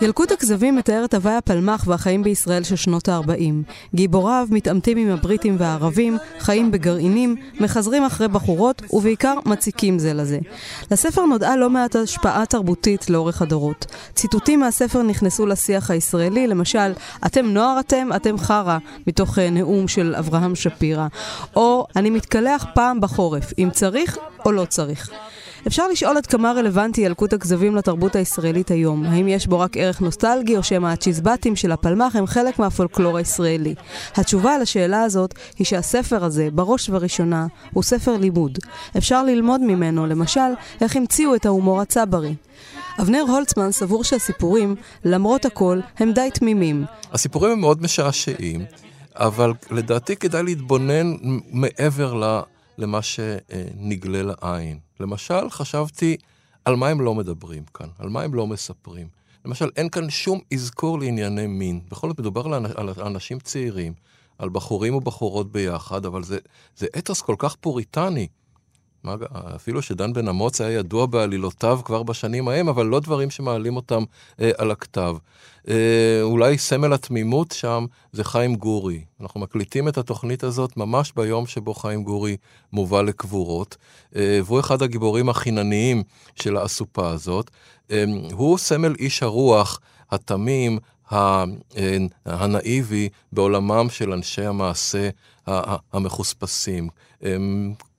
ילקוט 0.00 0.32
הכזבים 0.32 0.76
מתאר 0.76 1.04
את 1.04 1.14
הוואי 1.14 1.34
הפלמ"ח 1.34 1.84
והחיים 1.86 2.22
בישראל 2.22 2.62
של 2.62 2.76
שנות 2.76 3.08
ה-40. 3.08 3.72
גיבוריו 3.94 4.46
מתעמתים 4.50 4.98
עם 4.98 5.10
הבריטים 5.10 5.56
והערבים, 5.58 6.18
חיים 6.38 6.70
בגרעינים, 6.70 7.36
מחזרים 7.60 8.04
אחרי 8.04 8.28
בחורות, 8.28 8.82
ובעיקר 8.92 9.34
מציקים 9.46 9.98
זה 9.98 10.14
לזה. 10.14 10.38
לספר 10.90 11.24
נודעה 11.24 11.56
לא 11.56 11.70
מעט 11.70 11.96
השפעה 11.96 12.46
תרבותית 12.46 13.10
לאורך 13.10 13.42
הדורות. 13.42 13.86
ציטוטים 14.14 14.60
מהספר 14.60 15.02
נכנסו 15.02 15.46
לשיח 15.46 15.90
הישראלי, 15.90 16.46
למשל, 16.46 16.92
אתם 17.26 17.46
נוער 17.46 17.80
אתם, 17.80 18.08
אתם 18.16 18.38
חרא, 18.38 18.78
מתוך 19.06 19.38
אה, 19.38 19.50
נאום 19.50 19.88
של 19.88 20.14
אברהם 20.18 20.54
שפירא. 20.54 21.06
או, 21.56 21.86
אני 21.96 22.10
מתקלח 22.10 22.66
פעם 22.74 23.00
בחורף, 23.00 23.52
אם 23.58 23.68
צריך 23.72 24.18
או 24.44 24.52
לא 24.52 24.64
צריך. 24.64 25.10
אפשר 25.66 25.88
לשאול 25.88 26.16
עד 26.16 26.26
כמה 26.26 26.52
רלוונטי 26.52 27.00
ילקוט 27.00 27.32
הכזבים 27.32 27.76
לתרבות 27.76 28.16
הישראלית 28.16 28.70
היום. 28.70 29.04
האם 29.04 29.28
יש 29.28 29.46
בו 29.46 29.60
רק 29.60 29.76
ערך 29.76 30.00
נוסטלגי, 30.00 30.56
או 30.56 30.62
שמא 30.62 30.86
הצ'יזבטים 30.86 31.56
של 31.56 31.72
הפלמ"ח 31.72 32.16
הם 32.16 32.26
חלק 32.26 32.58
מהפולקלור 32.58 33.16
הישראלי? 33.16 33.74
התשובה 34.14 34.54
על 34.54 34.62
השאלה 34.62 35.02
הזאת 35.02 35.34
היא 35.58 35.66
שהספר 35.66 36.24
הזה, 36.24 36.48
בראש 36.52 36.88
ובראשונה, 36.88 37.46
הוא 37.72 37.82
ספר 37.82 38.16
לימוד. 38.16 38.58
אפשר 38.98 39.22
ללמוד 39.22 39.60
ממנו, 39.60 40.06
למשל, 40.06 40.50
איך 40.80 40.96
המציאו 40.96 41.34
את 41.34 41.46
ההומור 41.46 41.80
הצברי. 41.80 42.34
אבנר 43.00 43.24
הולצמן 43.28 43.72
סבור 43.72 44.04
שהסיפורים, 44.04 44.74
למרות 45.04 45.44
הכל, 45.44 45.80
הם 45.98 46.12
די 46.12 46.28
תמימים. 46.34 46.84
הסיפורים 47.12 47.52
הם 47.52 47.60
מאוד 47.60 47.82
משעשעים, 47.82 48.64
אבל 49.14 49.52
לדעתי 49.70 50.16
כדאי 50.16 50.42
להתבונן 50.42 51.14
מעבר 51.52 52.14
ל... 52.14 52.40
למה 52.78 53.02
שנגלה 53.02 54.22
לעין. 54.22 54.78
למשל, 55.00 55.50
חשבתי 55.50 56.16
על 56.64 56.76
מה 56.76 56.88
הם 56.88 57.00
לא 57.00 57.14
מדברים 57.14 57.64
כאן, 57.74 57.88
על 57.98 58.08
מה 58.08 58.22
הם 58.22 58.34
לא 58.34 58.46
מספרים. 58.46 59.08
למשל, 59.44 59.70
אין 59.76 59.88
כאן 59.88 60.10
שום 60.10 60.40
אזכור 60.54 60.98
לענייני 60.98 61.46
מין. 61.46 61.80
בכל 61.90 62.08
זאת 62.08 62.18
מדובר 62.18 62.54
על 62.76 62.90
אנשים 63.06 63.38
צעירים, 63.38 63.92
על 64.38 64.48
בחורים 64.48 64.94
ובחורות 64.94 65.52
ביחד, 65.52 66.06
אבל 66.06 66.22
זה, 66.22 66.38
זה 66.76 66.86
אתוס 66.98 67.22
כל 67.22 67.34
כך 67.38 67.56
פוריטני. 67.60 68.28
מה, 69.08 69.26
אפילו 69.56 69.82
שדן 69.82 70.12
בן 70.12 70.28
אמוץ 70.28 70.60
היה 70.60 70.78
ידוע 70.78 71.06
בעלילותיו 71.06 71.80
כבר 71.84 72.02
בשנים 72.02 72.48
ההם, 72.48 72.68
אבל 72.68 72.86
לא 72.86 73.00
דברים 73.00 73.30
שמעלים 73.30 73.76
אותם 73.76 74.04
אה, 74.40 74.50
על 74.58 74.70
הכתב. 74.70 75.16
אה, 75.68 76.22
אולי 76.22 76.58
סמל 76.58 76.92
התמימות 76.92 77.52
שם 77.52 77.86
זה 78.12 78.24
חיים 78.24 78.56
גורי. 78.56 79.04
אנחנו 79.20 79.40
מקליטים 79.40 79.88
את 79.88 79.98
התוכנית 79.98 80.44
הזאת 80.44 80.76
ממש 80.76 81.12
ביום 81.16 81.46
שבו 81.46 81.74
חיים 81.74 82.02
גורי 82.02 82.36
מובא 82.72 83.02
לקבורות, 83.02 83.76
אה, 84.16 84.40
והוא 84.44 84.60
אחד 84.60 84.82
הגיבורים 84.82 85.28
החינניים 85.28 86.02
של 86.34 86.56
האסופה 86.56 87.10
הזאת. 87.10 87.50
אה, 87.90 88.04
הוא 88.32 88.58
סמל 88.58 88.94
איש 88.98 89.22
הרוח 89.22 89.80
התמים, 90.10 90.78
אה, 91.12 91.44
הנאיבי 92.26 93.08
בעולמם 93.32 93.86
של 93.90 94.12
אנשי 94.12 94.46
המעשה 94.46 95.08
המחוספסים. 95.92 96.88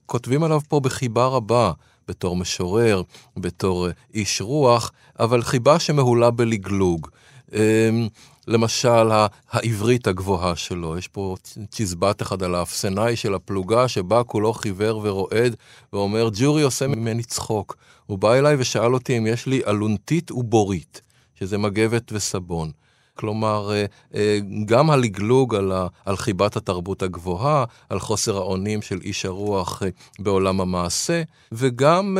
כותבים 0.09 0.43
עליו 0.43 0.61
פה 0.67 0.79
בחיבה 0.79 1.25
רבה, 1.25 1.71
בתור 2.07 2.35
משורר, 2.35 3.01
בתור 3.37 3.87
אה, 3.87 3.91
איש 4.13 4.41
רוח, 4.41 4.91
אבל 5.19 5.41
חיבה 5.41 5.79
שמהולה 5.79 6.31
בלגלוג. 6.31 7.07
אמ, 7.53 8.07
למשל, 8.47 9.09
העברית 9.51 10.07
הגבוהה 10.07 10.55
שלו, 10.55 10.97
יש 10.97 11.07
פה 11.07 11.35
צ'יזבט 11.71 12.21
אחד 12.21 12.43
על 12.43 12.55
האפסנאי 12.55 13.15
של 13.15 13.35
הפלוגה, 13.35 13.87
שבא 13.87 14.21
כולו 14.27 14.53
חיוור 14.53 15.01
ורועד, 15.03 15.55
ואומר, 15.93 16.29
ג'ורי 16.33 16.61
עושה 16.61 16.87
ממני 16.87 17.23
צחוק. 17.23 17.75
הוא 18.05 18.17
בא 18.17 18.33
אליי 18.33 18.55
ושאל 18.59 18.93
אותי 18.93 19.17
אם 19.17 19.27
יש 19.27 19.45
לי 19.45 19.61
אלונטית 19.67 20.31
ובורית, 20.31 21.01
שזה 21.35 21.57
מגבת 21.57 22.11
וסבון. 22.11 22.71
כלומר, 23.19 23.71
אה, 23.71 23.85
אה, 24.15 24.39
גם 24.65 24.89
הלגלוג 24.89 25.55
על, 25.55 25.71
ה, 25.71 25.87
על 26.05 26.17
חיבת 26.17 26.55
התרבות 26.55 27.03
הגבוהה, 27.03 27.65
על 27.89 27.99
חוסר 27.99 28.37
האונים 28.37 28.81
של 28.81 28.99
איש 29.01 29.25
הרוח 29.25 29.83
אה, 29.83 29.89
בעולם 30.19 30.61
המעשה, 30.61 31.23
וגם 31.51 32.17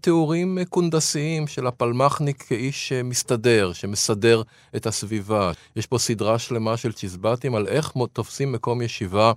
תיאורים 0.00 0.58
קונדסיים 0.68 1.46
של 1.46 1.66
הפלמחניק 1.66 2.42
כאיש 2.42 2.92
מסתדר, 2.92 3.72
שמסדר 3.72 4.42
את 4.76 4.86
הסביבה. 4.86 5.52
יש 5.76 5.86
פה 5.86 5.98
סדרה 5.98 6.38
שלמה 6.38 6.76
של 6.76 6.92
צ'יזבטים 6.92 7.54
על 7.54 7.66
איך 7.66 7.92
תופסים 8.12 8.52
מקום 8.52 8.82
ישיבה 8.82 9.32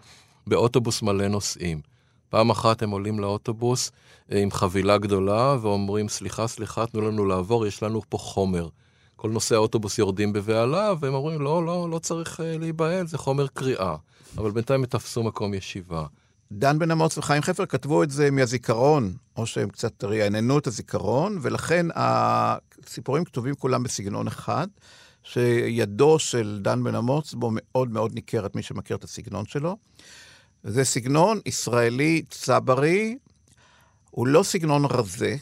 באוטובוס 0.47 1.01
מלא 1.01 1.27
נוסעים. 1.27 1.81
פעם 2.29 2.49
אחת 2.49 2.81
הם 2.81 2.89
עולים 2.89 3.19
לאוטובוס 3.19 3.91
עם 4.31 4.51
חבילה 4.51 4.97
גדולה 4.97 5.55
ואומרים, 5.61 6.09
סליחה, 6.09 6.47
סליחה, 6.47 6.85
תנו 6.85 7.01
לנו 7.01 7.25
לעבור, 7.25 7.67
יש 7.67 7.83
לנו 7.83 8.01
פה 8.09 8.17
חומר. 8.17 8.67
כל 9.15 9.29
נוסעי 9.29 9.55
האוטובוס 9.55 9.97
יורדים 9.97 10.33
בבהלה, 10.33 10.93
והם 10.99 11.13
אומרים, 11.13 11.41
לא, 11.41 11.65
לא, 11.65 11.89
לא 11.91 11.99
צריך 11.99 12.39
אה, 12.39 12.57
להיבהל, 12.57 13.07
זה 13.07 13.17
חומר 13.17 13.47
קריאה. 13.47 13.95
אבל 14.37 14.51
בינתיים 14.51 14.79
הם 14.79 14.85
תפסו 14.85 15.23
מקום 15.23 15.53
ישיבה. 15.53 16.05
דן 16.51 16.79
בן 16.79 16.91
אמוץ 16.91 17.17
וחיים 17.17 17.41
חפר 17.41 17.65
כתבו 17.65 18.03
את 18.03 18.11
זה 18.11 18.31
מהזיכרון, 18.31 19.13
או 19.37 19.45
שהם 19.45 19.69
קצת 19.69 20.03
רעננו 20.03 20.57
את 20.57 20.67
הזיכרון, 20.67 21.37
ולכן 21.41 21.85
הסיפורים 21.95 23.25
כתובים 23.25 23.55
כולם 23.55 23.83
בסגנון 23.83 24.27
אחד, 24.27 24.67
שידו 25.23 26.19
של 26.19 26.59
דן 26.61 26.83
בן 26.83 26.95
אמוץ 26.95 27.33
בו 27.33 27.49
מאוד 27.53 27.89
מאוד 27.89 28.13
ניכרת, 28.13 28.55
מי 28.55 28.63
שמכיר 28.63 28.97
את 28.97 29.03
הסגנון 29.03 29.45
שלו. 29.45 29.77
זה 30.63 30.83
סגנון 30.83 31.39
ישראלי 31.45 32.21
צברי, 32.29 33.17
הוא 34.11 34.27
לא 34.27 34.43
סגנון 34.43 34.85
רזה, 34.85 35.35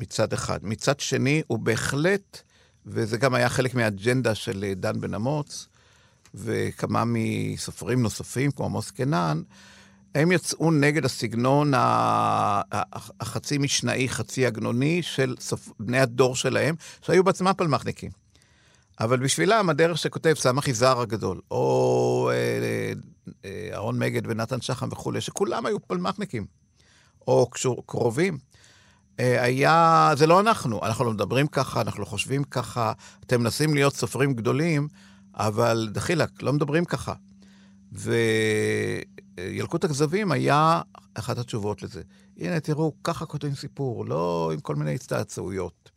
מצד 0.00 0.32
אחד. 0.32 0.58
מצד 0.62 1.00
שני, 1.00 1.42
הוא 1.46 1.58
בהחלט 1.58 2.42
וזה 2.86 3.18
גם 3.18 3.34
היה 3.34 3.48
חלק 3.48 3.74
מהאג'נדה 3.74 4.34
של 4.34 4.64
אה, 4.64 4.74
דן 4.74 5.00
בן 5.00 5.14
אמוץ, 5.14 5.68
וכמה 6.34 7.02
מסופרים 7.06 8.02
נוספים, 8.02 8.50
כמו 8.50 8.64
עמוס 8.64 8.90
קנן, 8.90 9.42
הם 10.14 10.32
יצאו 10.32 10.70
נגד 10.70 11.04
הסגנון 11.04 11.72
החצי 13.20 13.58
משנאי, 13.58 14.08
חצי 14.08 14.46
עגנוני 14.46 15.02
של 15.02 15.34
סופ... 15.40 15.68
בני 15.80 16.00
הדור 16.00 16.36
שלהם, 16.36 16.74
שהיו 17.02 17.24
בעצמם 17.24 17.52
פלמחניקים. 17.56 18.10
אבל 19.00 19.18
בשבילם 19.18 19.70
הדרך 19.70 19.98
שכותב 19.98 20.34
סמך 20.34 20.68
יזהר 20.68 21.00
הגדול, 21.00 21.40
או 21.50 22.30
אה, 22.32 22.92
אה, 23.44 23.70
אהרון 23.72 23.98
מגד 23.98 24.22
ונתן 24.24 24.60
שחם 24.60 24.88
וכולי, 24.92 25.20
שכולם 25.20 25.66
היו 25.66 25.80
פלמחניקים, 25.80 26.46
או 27.28 27.50
קשור, 27.50 27.82
קרובים. 27.86 28.38
אה, 29.20 29.42
היה, 29.42 30.10
זה 30.16 30.26
לא 30.26 30.40
אנחנו, 30.40 30.80
אנחנו 30.82 31.04
לא 31.04 31.12
מדברים 31.12 31.46
ככה, 31.46 31.80
אנחנו 31.80 32.00
לא 32.00 32.04
חושבים 32.04 32.44
ככה, 32.44 32.92
אתם 33.26 33.40
מנסים 33.40 33.74
להיות 33.74 33.94
סופרים 33.94 34.34
גדולים, 34.34 34.88
אבל 35.34 35.88
דחילק, 35.92 36.42
לא 36.42 36.52
מדברים 36.52 36.84
ככה. 36.84 37.12
וילקוט 39.38 39.84
הכזבים 39.84 40.32
היה 40.32 40.80
אחת 41.14 41.38
התשובות 41.38 41.82
לזה. 41.82 42.02
הנה, 42.38 42.60
תראו, 42.60 42.92
ככה 43.04 43.26
כותבים 43.26 43.54
סיפור, 43.54 44.06
לא 44.06 44.50
עם 44.54 44.60
כל 44.60 44.74
מיני 44.74 44.94
הצטעצעויות. 44.94 45.90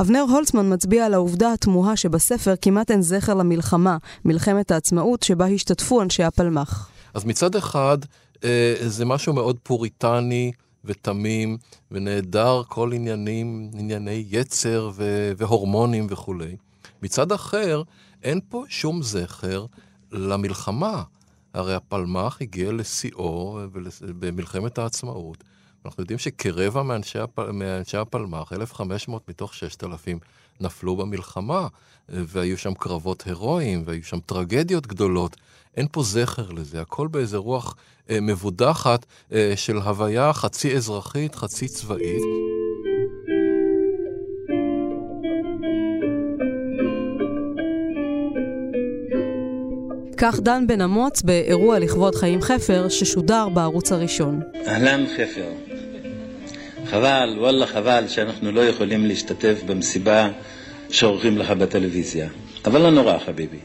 אבנר 0.00 0.20
הולצמן 0.30 0.72
מצביע 0.72 1.06
על 1.06 1.14
העובדה 1.14 1.52
התמוהה 1.52 1.96
שבספר 1.96 2.54
כמעט 2.62 2.90
אין 2.90 3.02
זכר 3.02 3.34
למלחמה, 3.34 3.96
מלחמת 4.24 4.70
העצמאות, 4.70 5.22
שבה 5.22 5.46
השתתפו 5.46 6.02
אנשי 6.02 6.22
הפלמ"ח. 6.22 6.90
אז 7.14 7.24
מצד 7.24 7.54
אחד, 7.56 7.98
אה, 8.44 8.74
זה 8.80 9.04
משהו 9.04 9.32
מאוד 9.32 9.56
פוריטני, 9.62 10.52
ותמים, 10.84 11.56
ונעדר 11.90 12.62
כל 12.68 12.92
עניינים, 12.92 13.70
ענייני 13.74 14.24
יצר 14.28 14.90
ו- 14.94 15.32
והורמונים 15.36 16.06
וכולי. 16.10 16.56
מצד 17.02 17.32
אחר, 17.32 17.82
אין 18.22 18.40
פה 18.48 18.64
שום 18.68 19.02
זכר 19.02 19.66
למלחמה. 20.12 21.02
הרי 21.54 21.74
הפלמ"ח 21.74 22.38
הגיע 22.40 22.72
לשיאו 22.72 23.58
במלחמת 24.02 24.78
העצמאות. 24.78 25.44
אנחנו 25.84 26.02
יודעים 26.02 26.18
שכרבע 26.18 26.82
מאנשי, 26.82 27.18
הפ... 27.18 27.38
מאנשי 27.38 27.96
הפלמ"ח, 27.96 28.52
1,500 28.52 29.28
מתוך 29.28 29.54
6,000, 29.54 30.18
נפלו 30.60 30.96
במלחמה, 30.96 31.68
והיו 32.08 32.58
שם 32.58 32.74
קרבות 32.74 33.22
הירואיים, 33.26 33.82
והיו 33.84 34.04
שם 34.04 34.18
טרגדיות 34.26 34.86
גדולות. 34.86 35.36
אין 35.76 35.86
פה 35.92 36.02
זכר 36.02 36.50
לזה, 36.50 36.80
הכל 36.80 37.08
באיזה 37.08 37.36
רוח 37.36 37.76
אה, 38.10 38.20
מבודחת 38.20 39.06
אה, 39.32 39.52
של 39.56 39.76
הוויה 39.76 40.32
חצי 40.32 40.76
אזרחית, 40.76 41.34
חצי 41.34 41.68
צבאית. 41.68 42.22
כך 50.16 50.40
דן 50.40 50.66
בן 50.66 50.80
אמוץ 50.80 51.22
באירוע 51.22 51.78
לכבוד 51.78 52.14
חיים 52.14 52.42
חפר 52.42 52.88
ששודר 52.88 53.48
בערוץ 53.48 53.92
הראשון. 53.92 54.40
אהלן 54.66 55.04
חפר. 55.16 55.69
חבל, 56.90 57.34
וואלה 57.38 57.66
חבל 57.66 58.04
שאנחנו 58.08 58.52
לא 58.52 58.60
יכולים 58.60 59.06
להשתתף 59.06 59.62
במסיבה 59.66 60.28
שעורכים 60.90 61.38
לך 61.38 61.50
בטלוויזיה. 61.50 62.28
אבל 62.64 62.80
לא 62.80 62.90
נורא 62.90 63.18
חביבי. 63.18 63.58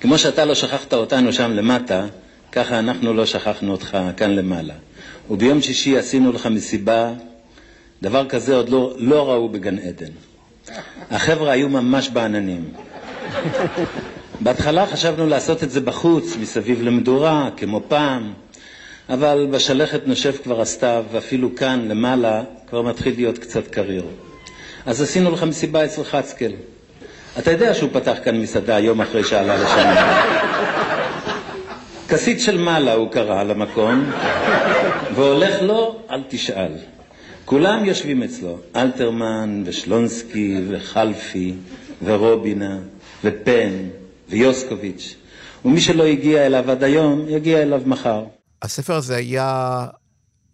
כמו 0.00 0.18
שאתה 0.18 0.44
לא 0.44 0.54
שכחת 0.54 0.94
אותנו 0.94 1.32
שם 1.32 1.50
למטה, 1.50 2.06
ככה 2.52 2.78
אנחנו 2.78 3.14
לא 3.14 3.26
שכחנו 3.26 3.72
אותך 3.72 3.98
כאן 4.16 4.30
למעלה. 4.30 4.74
וביום 5.30 5.62
שישי 5.62 5.98
עשינו 5.98 6.32
לך 6.32 6.46
מסיבה, 6.46 7.12
דבר 8.02 8.28
כזה 8.28 8.56
עוד 8.56 8.68
לא, 8.68 8.94
לא 8.98 9.30
ראו 9.30 9.48
בגן 9.48 9.78
עדן. 9.78 10.12
החבר'ה 11.10 11.52
היו 11.52 11.68
ממש 11.68 12.08
בעננים. 12.08 12.64
בהתחלה 14.40 14.86
חשבנו 14.86 15.26
לעשות 15.26 15.62
את 15.62 15.70
זה 15.70 15.80
בחוץ, 15.80 16.36
מסביב 16.40 16.82
למדורה, 16.82 17.50
כמו 17.56 17.80
פעם, 17.88 18.32
אבל 19.08 19.46
בשלכת 19.50 20.06
נושף 20.06 20.42
כבר 20.42 20.60
הסתיו, 20.60 21.04
ואפילו 21.12 21.56
כאן, 21.56 21.88
למעלה, 21.88 22.42
כבר 22.66 22.82
מתחיל 22.82 23.14
להיות 23.16 23.38
קצת 23.38 23.68
קריר. 23.68 24.04
אז 24.86 25.02
עשינו 25.02 25.30
לך 25.30 25.42
מסיבה 25.42 25.84
אצל 25.84 26.04
חצקל. 26.04 26.52
אתה 27.38 27.50
יודע 27.50 27.74
שהוא 27.74 27.90
פתח 27.92 28.16
כאן 28.24 28.40
מסעדה 28.40 28.78
יום 28.78 29.00
אחרי 29.00 29.24
שעלה 29.24 29.56
לשם. 29.56 29.94
כסית 32.08 32.40
של 32.40 32.58
מעלה 32.58 32.92
הוא 32.92 33.10
קרא 33.10 33.42
למקום, 33.42 34.10
והולך 35.14 35.62
לו, 35.62 36.00
אל 36.10 36.22
תשאל. 36.28 36.72
כולם 37.44 37.84
יושבים 37.84 38.22
אצלו, 38.22 38.58
אלתרמן 38.76 39.62
ושלונסקי 39.66 40.56
וחלפי 40.68 41.54
ורובינה 42.04 42.78
ופן 43.24 43.70
ויוסקוביץ', 44.28 45.14
ומי 45.64 45.80
שלא 45.80 46.04
הגיע 46.04 46.46
אליו 46.46 46.70
עד 46.70 46.84
היום, 46.84 47.24
יגיע 47.28 47.62
אליו 47.62 47.82
מחר. 47.86 48.24
הספר 48.64 48.94
הזה 48.94 49.16
היה 49.16 49.86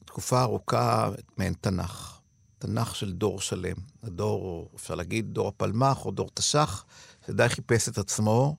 תקופה 0.05 0.43
ארוכה 0.43 1.11
מעין 1.37 1.55
תנ"ך. 1.61 2.19
תנ"ך 2.59 2.97
של 2.97 3.13
דור 3.13 3.41
שלם. 3.41 3.77
הדור, 4.03 4.71
אפשר 4.77 4.95
להגיד, 4.95 5.35
דור 5.35 5.49
הפלמ"ח 5.49 6.07
או 6.07 6.11
דור 6.11 6.31
תש"ח, 6.35 6.85
שדי 7.27 7.49
חיפש 7.49 7.89
את 7.89 7.99
עצמו, 7.99 8.57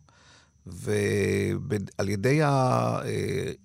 ועל 0.65 2.09
ידי 2.09 2.39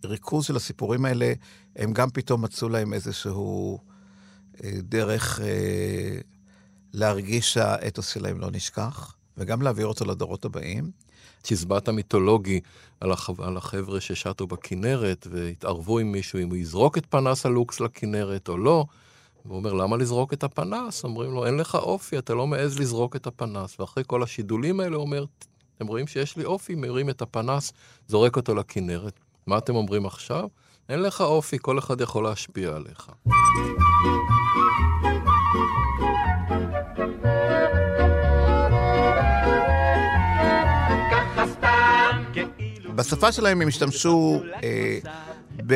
הריכוז 0.05 0.45
של 0.45 0.57
הסיפורים 0.57 1.05
האלה, 1.05 1.33
הם 1.76 1.93
גם 1.93 2.11
פתאום 2.11 2.45
מצאו 2.45 2.69
להם 2.69 2.93
איזשהו 2.93 3.78
אה, 4.64 4.71
דרך 4.83 5.40
אה, 5.40 6.19
להרגיש 6.93 7.52
שהאתוס 7.52 8.09
שלהם 8.09 8.40
לא 8.40 8.50
נשכח, 8.50 9.16
וגם 9.37 9.62
להעביר 9.62 9.87
אותו 9.87 10.05
לדורות 10.05 10.45
הבאים. 10.45 10.90
צ'יזבט 11.47 11.88
המיתולוגי 11.88 12.61
על, 13.00 13.12
החב... 13.12 13.41
על 13.41 13.57
החבר'ה 13.57 14.00
ששטו 14.00 14.47
בכנרת 14.47 15.26
והתערבו 15.31 15.99
עם 15.99 16.12
מישהו 16.12 16.38
אם 16.38 16.49
הוא 16.49 16.57
יזרוק 16.57 16.99
את 16.99 17.07
פנס 17.07 17.47
הלוקס 17.47 17.81
לכנרת 17.81 18.49
או 18.49 18.59
לא. 18.59 18.85
והוא 19.45 19.57
אומר, 19.57 19.73
למה 19.73 19.97
לזרוק 19.97 20.33
את 20.33 20.45
הפנס? 20.45 21.05
אומרים 21.05 21.33
לו, 21.33 21.47
אין 21.47 21.57
לך 21.57 21.75
אופי, 21.75 22.19
אתה 22.19 22.35
לא 22.35 22.47
מעז 22.47 22.79
לזרוק 22.79 23.17
את 23.17 23.26
הפנס. 23.26 23.81
ואחרי 23.81 24.05
כל 24.07 24.23
השידולים 24.23 24.81
האלה 24.81 24.97
הוא 24.97 25.05
אומר, 25.05 25.25
אתם 25.76 25.87
רואים 25.87 26.07
שיש 26.07 26.37
לי 26.37 26.45
אופי, 26.45 26.75
מרים 26.75 27.11
את 27.11 27.23
הפנס, 27.23 27.73
זורק 28.09 28.37
אותו 28.37 28.55
לכנרת. 28.55 29.21
מה 29.47 29.59
אתם 29.59 29.75
אומרים 29.75 30.07
עכשיו? 30.07 30.49
אין 30.88 31.03
לך 31.03 31.21
אופי, 31.21 31.57
כל 31.61 31.79
אחד 31.79 32.00
יכול 32.00 32.25
להשפיע 32.25 32.76
עליך. 32.76 33.11
בשפה 42.97 43.33
שלהם 43.33 43.62
הם 43.62 43.69
השתמשו, 43.69 44.43
אה, 44.65 44.99
ב, 45.67 45.75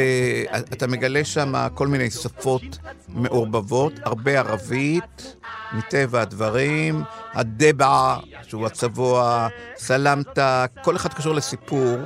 אתה 0.73 0.87
מגלה 0.87 1.25
שם 1.25 1.53
כל 1.75 1.89
מיני 1.89 2.11
שפות 2.11 2.79
מעורבבות, 3.09 3.93
הרבה 4.05 4.39
ערבית, 4.39 5.37
מטבע 5.73 6.23
הדברים, 6.23 7.03
הדבע, 7.33 8.17
שהוא 8.43 8.67
הצבוע, 8.67 9.49
סלמתה, 9.77 10.65
כל 10.83 10.97
אחד 10.97 11.15
קשור 11.15 11.35
לסיפור. 11.35 11.97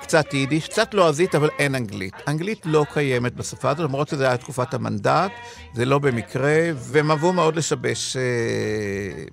קצת 0.00 0.34
יידיש, 0.34 0.68
קצת 0.68 0.94
לועזית, 0.94 1.34
אבל 1.34 1.48
אין 1.58 1.74
אנגלית. 1.74 2.14
אנגלית 2.28 2.66
לא 2.66 2.86
קיימת 2.92 3.34
בשפה 3.34 3.70
הזאת, 3.70 3.84
למרות 3.84 4.08
שזה 4.08 4.26
היה 4.26 4.36
תקופת 4.36 4.74
המנדט, 4.74 5.32
זה 5.74 5.84
לא 5.84 5.98
במקרה, 5.98 6.70
והם 6.74 7.10
אהבו 7.10 7.32
מאוד 7.32 7.56
לשבש 7.56 8.16
אה, 8.16 8.22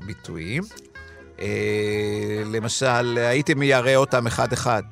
ביטויים. 0.06 0.64
אה, 1.42 2.44
למשל, 2.46 3.18
הייתי 3.18 3.54
מיירא 3.54 3.96
אותם 3.96 4.28
אחד-אחד. 4.28 4.84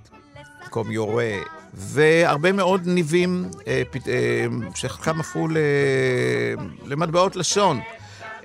במקום 0.70 0.92
יורה, 0.92 1.32
והרבה 1.74 2.52
מאוד 2.52 2.82
ניבים 2.86 3.50
אה, 3.68 3.82
פ, 3.92 3.96
אה, 4.08 4.46
שחלקם 4.76 5.20
הפכו 5.20 5.48
ל, 5.48 5.58
למטבעות 6.86 7.36
לשון. 7.36 7.80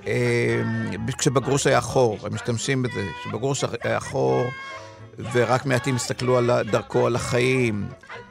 אה, 0.07 0.61
כשבגרוש 1.17 1.67
היה 1.67 1.81
חור, 1.81 2.17
הם 2.23 2.33
משתמשים 2.33 2.83
בזה, 2.83 3.01
כשבגרוש 3.21 3.63
היה 3.83 3.99
חור 3.99 4.45
ורק 5.33 5.65
מעטים 5.65 5.95
הסתכלו 5.95 6.37
על 6.37 6.51
דרכו, 6.71 7.07
על 7.07 7.15
החיים. 7.15 7.87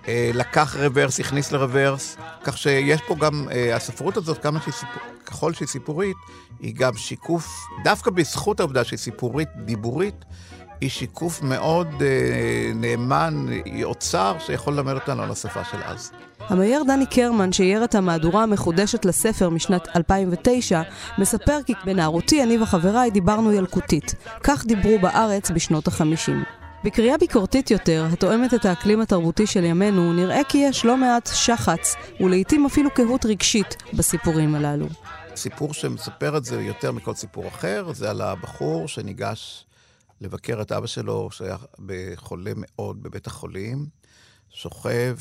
אה, 0.08 0.30
לקח 0.34 0.76
רוורס, 0.78 1.20
הכניס 1.20 1.52
לרוורס, 1.52 2.16
כך 2.44 2.58
שיש 2.58 3.00
פה 3.06 3.14
גם, 3.14 3.48
אה, 3.52 3.76
הספרות 3.76 4.16
הזאת, 4.16 4.42
כמה 4.42 4.60
שהיא 4.60 4.74
סיפור, 4.74 5.02
ככל 5.26 5.54
שהיא 5.54 5.68
סיפורית, 5.68 6.16
היא 6.60 6.74
גם 6.74 6.96
שיקוף, 6.96 7.48
דווקא 7.84 8.10
בזכות 8.10 8.60
העובדה 8.60 8.84
שהיא 8.84 8.98
סיפורית, 8.98 9.48
דיבורית, 9.56 10.24
היא 10.81 10.90
שיקוף 10.90 11.43
מאוד 11.43 11.88
אה, 12.02 12.73
נאמן, 12.75 13.47
היא 13.64 13.85
אוצר 13.85 14.37
שיכול 14.38 14.75
ללמד 14.75 14.93
אותנו 14.93 15.23
על 15.23 15.31
השפה 15.31 15.64
של 15.64 15.78
אז. 15.85 16.12
המאייר 16.49 16.83
דני 16.83 17.07
קרמן, 17.07 17.52
שאייר 17.52 17.85
את 17.85 17.95
המהדורה 17.95 18.43
המחודשת 18.43 19.04
לספר 19.04 19.50
משנת 19.50 19.88
2009, 19.97 20.83
מספר 21.19 21.59
כי 21.66 21.73
בנערותי 21.85 22.43
אני 22.43 22.62
וחבריי 22.62 23.11
דיברנו 23.11 23.52
ילקוטית. 23.52 24.15
כך 24.43 24.67
דיברו 24.67 24.99
בארץ 24.99 25.50
בשנות 25.50 25.89
ה-50. 25.89 26.32
בקריאה 26.84 27.19
ביקורתית 27.19 27.71
יותר, 27.71 28.06
התואמת 28.13 28.54
את 28.54 28.65
האקלים 28.65 29.00
התרבותי 29.00 29.47
של 29.47 29.65
ימינו, 29.65 30.13
נראה 30.13 30.41
כי 30.49 30.58
יש 30.58 30.84
לא 30.84 30.97
מעט 30.97 31.30
שחץ, 31.34 31.95
ולעיתים 32.21 32.67
אפילו 32.67 32.91
קהות 32.91 33.26
רגשית, 33.26 33.76
בסיפורים 33.93 34.54
הללו. 34.54 34.87
סיפור 35.37 35.75
שמספר 35.75 36.37
את 36.37 36.45
זה 36.45 36.63
יותר 36.63 36.93
מכל 36.93 37.15
סיפור 37.15 37.49
אחר, 37.49 37.93
זה 37.93 38.10
על 38.10 38.21
הבחור 38.21 38.89
שניגש 38.89 39.65
לבקר 40.20 40.62
את 40.62 40.72
אבא 40.72 40.86
שלו, 40.86 41.28
שהיה 41.30 41.56
חולה 42.16 42.52
מאוד 42.56 43.02
בבית 43.02 43.26
החולים, 43.26 43.86
שוכב, 44.50 45.16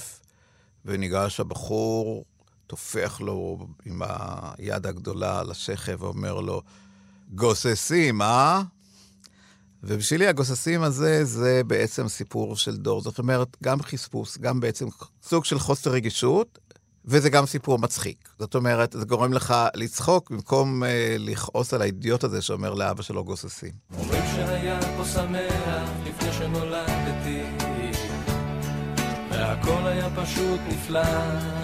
וניגש 0.86 1.40
הבחור, 1.40 2.26
טופח 2.68 3.22
לו 3.22 3.68
עם 3.86 4.02
היד 4.06 4.88
הגדולה 4.88 5.40
על 5.40 5.52
השכב 5.52 6.04
ואומר 6.04 6.42
לו, 6.42 6.62
גוססים, 7.36 8.22
אה? 8.22 8.62
ובשבילי 9.84 10.28
הגוססים 10.28 10.84
הזה, 10.84 11.26
זה 11.26 11.62
בעצם 11.68 12.08
סיפור 12.08 12.56
של 12.56 12.78
דור. 12.78 13.02
זאת 13.02 13.20
אומרת, 13.20 13.58
גם 13.64 13.82
חספוס, 13.82 14.38
גם 14.38 14.60
בעצם 14.60 14.88
סוג 15.24 15.46
של 15.46 15.60
חוסר 15.60 15.92
רגישות, 15.92 16.60
וזה 17.06 17.30
גם 17.30 17.46
סיפור 17.46 17.80
מצחיק. 17.80 18.30
זאת 18.40 18.56
אומרת, 18.56 18.96
זה 19.00 19.06
גורם 19.06 19.34
לך 19.34 19.56
לצחוק 19.76 20.32
במקום 20.32 20.84
אה, 20.84 21.16
לכעוס 21.20 21.74
על 21.74 21.82
האידיוט 21.82 22.24
הזה 22.24 22.42
שאומר 22.42 22.74
לאבא 22.74 23.02
שלו 23.02 23.24
גוססים. 23.24 23.72
אומרים 23.98 24.24
שהיה 24.36 24.80
פה 24.98 25.06
שמח 25.06 25.90
לפני 26.06 26.34
שנולדתי, 26.34 27.44
והכל 29.32 29.88
היה 29.88 30.10
פשוט 30.16 30.60
נפלא 30.68 31.02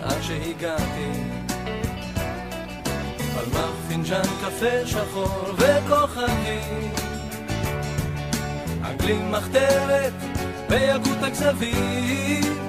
עד 0.03 0.21
שהגעתי. 0.21 1.11
פלמח 3.35 3.71
פינג'אן 3.87 4.25
קפה 4.41 4.85
שחור 4.87 5.53
וכוכבים, 5.57 6.91
אנגלים 8.83 9.31
מחתרת 9.31 10.13
וילקוט 10.69 11.23
הכזבים. 11.23 12.68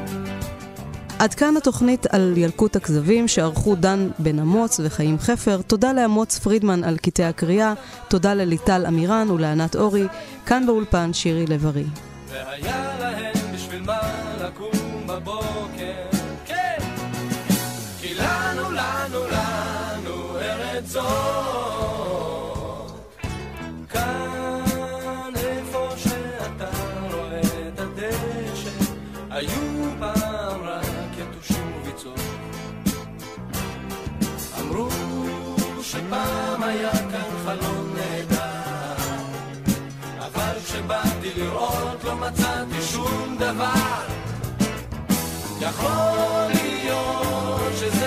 עד 1.20 1.35
כאן 1.35 1.56
התוכנית 1.56 2.06
על 2.06 2.35
ילקוט 2.37 2.76
הכזבים 2.76 3.28
שערכו 3.28 3.74
דן 3.74 4.09
בן 4.18 4.38
אמוץ 4.38 4.80
וחיים 4.85 5.18
חפר. 5.18 5.61
תודה 5.66 5.92
לאמוץ 5.92 6.38
פרידמן 6.38 6.85
על 6.85 6.96
קטעי 6.96 7.24
הקריאה, 7.26 7.74
תודה 8.09 8.35
לליטל 8.35 8.87
אמירן 8.88 9.30
ולענת 9.30 9.76
אורי. 9.76 10.06
כאן 10.46 10.66
באולפן 10.66 11.12
שירי 11.12 11.46
לב-ארי. 11.46 11.85
כן! 16.46 16.78
זאת. 20.87 21.40
פעם 30.00 30.89
היה 36.70 36.90
כאן 36.92 37.31
חלום 37.44 37.94
נהדר 37.94 38.94
אבל 40.18 40.61
כשבאתי 40.64 41.31
לראות 41.37 42.05
לא 42.05 42.16
מצאתי 42.16 42.83
שום 42.83 43.37
דבר. 43.38 44.07
יכול 45.61 46.53
להיות 46.55 47.72
שזה 47.76 47.99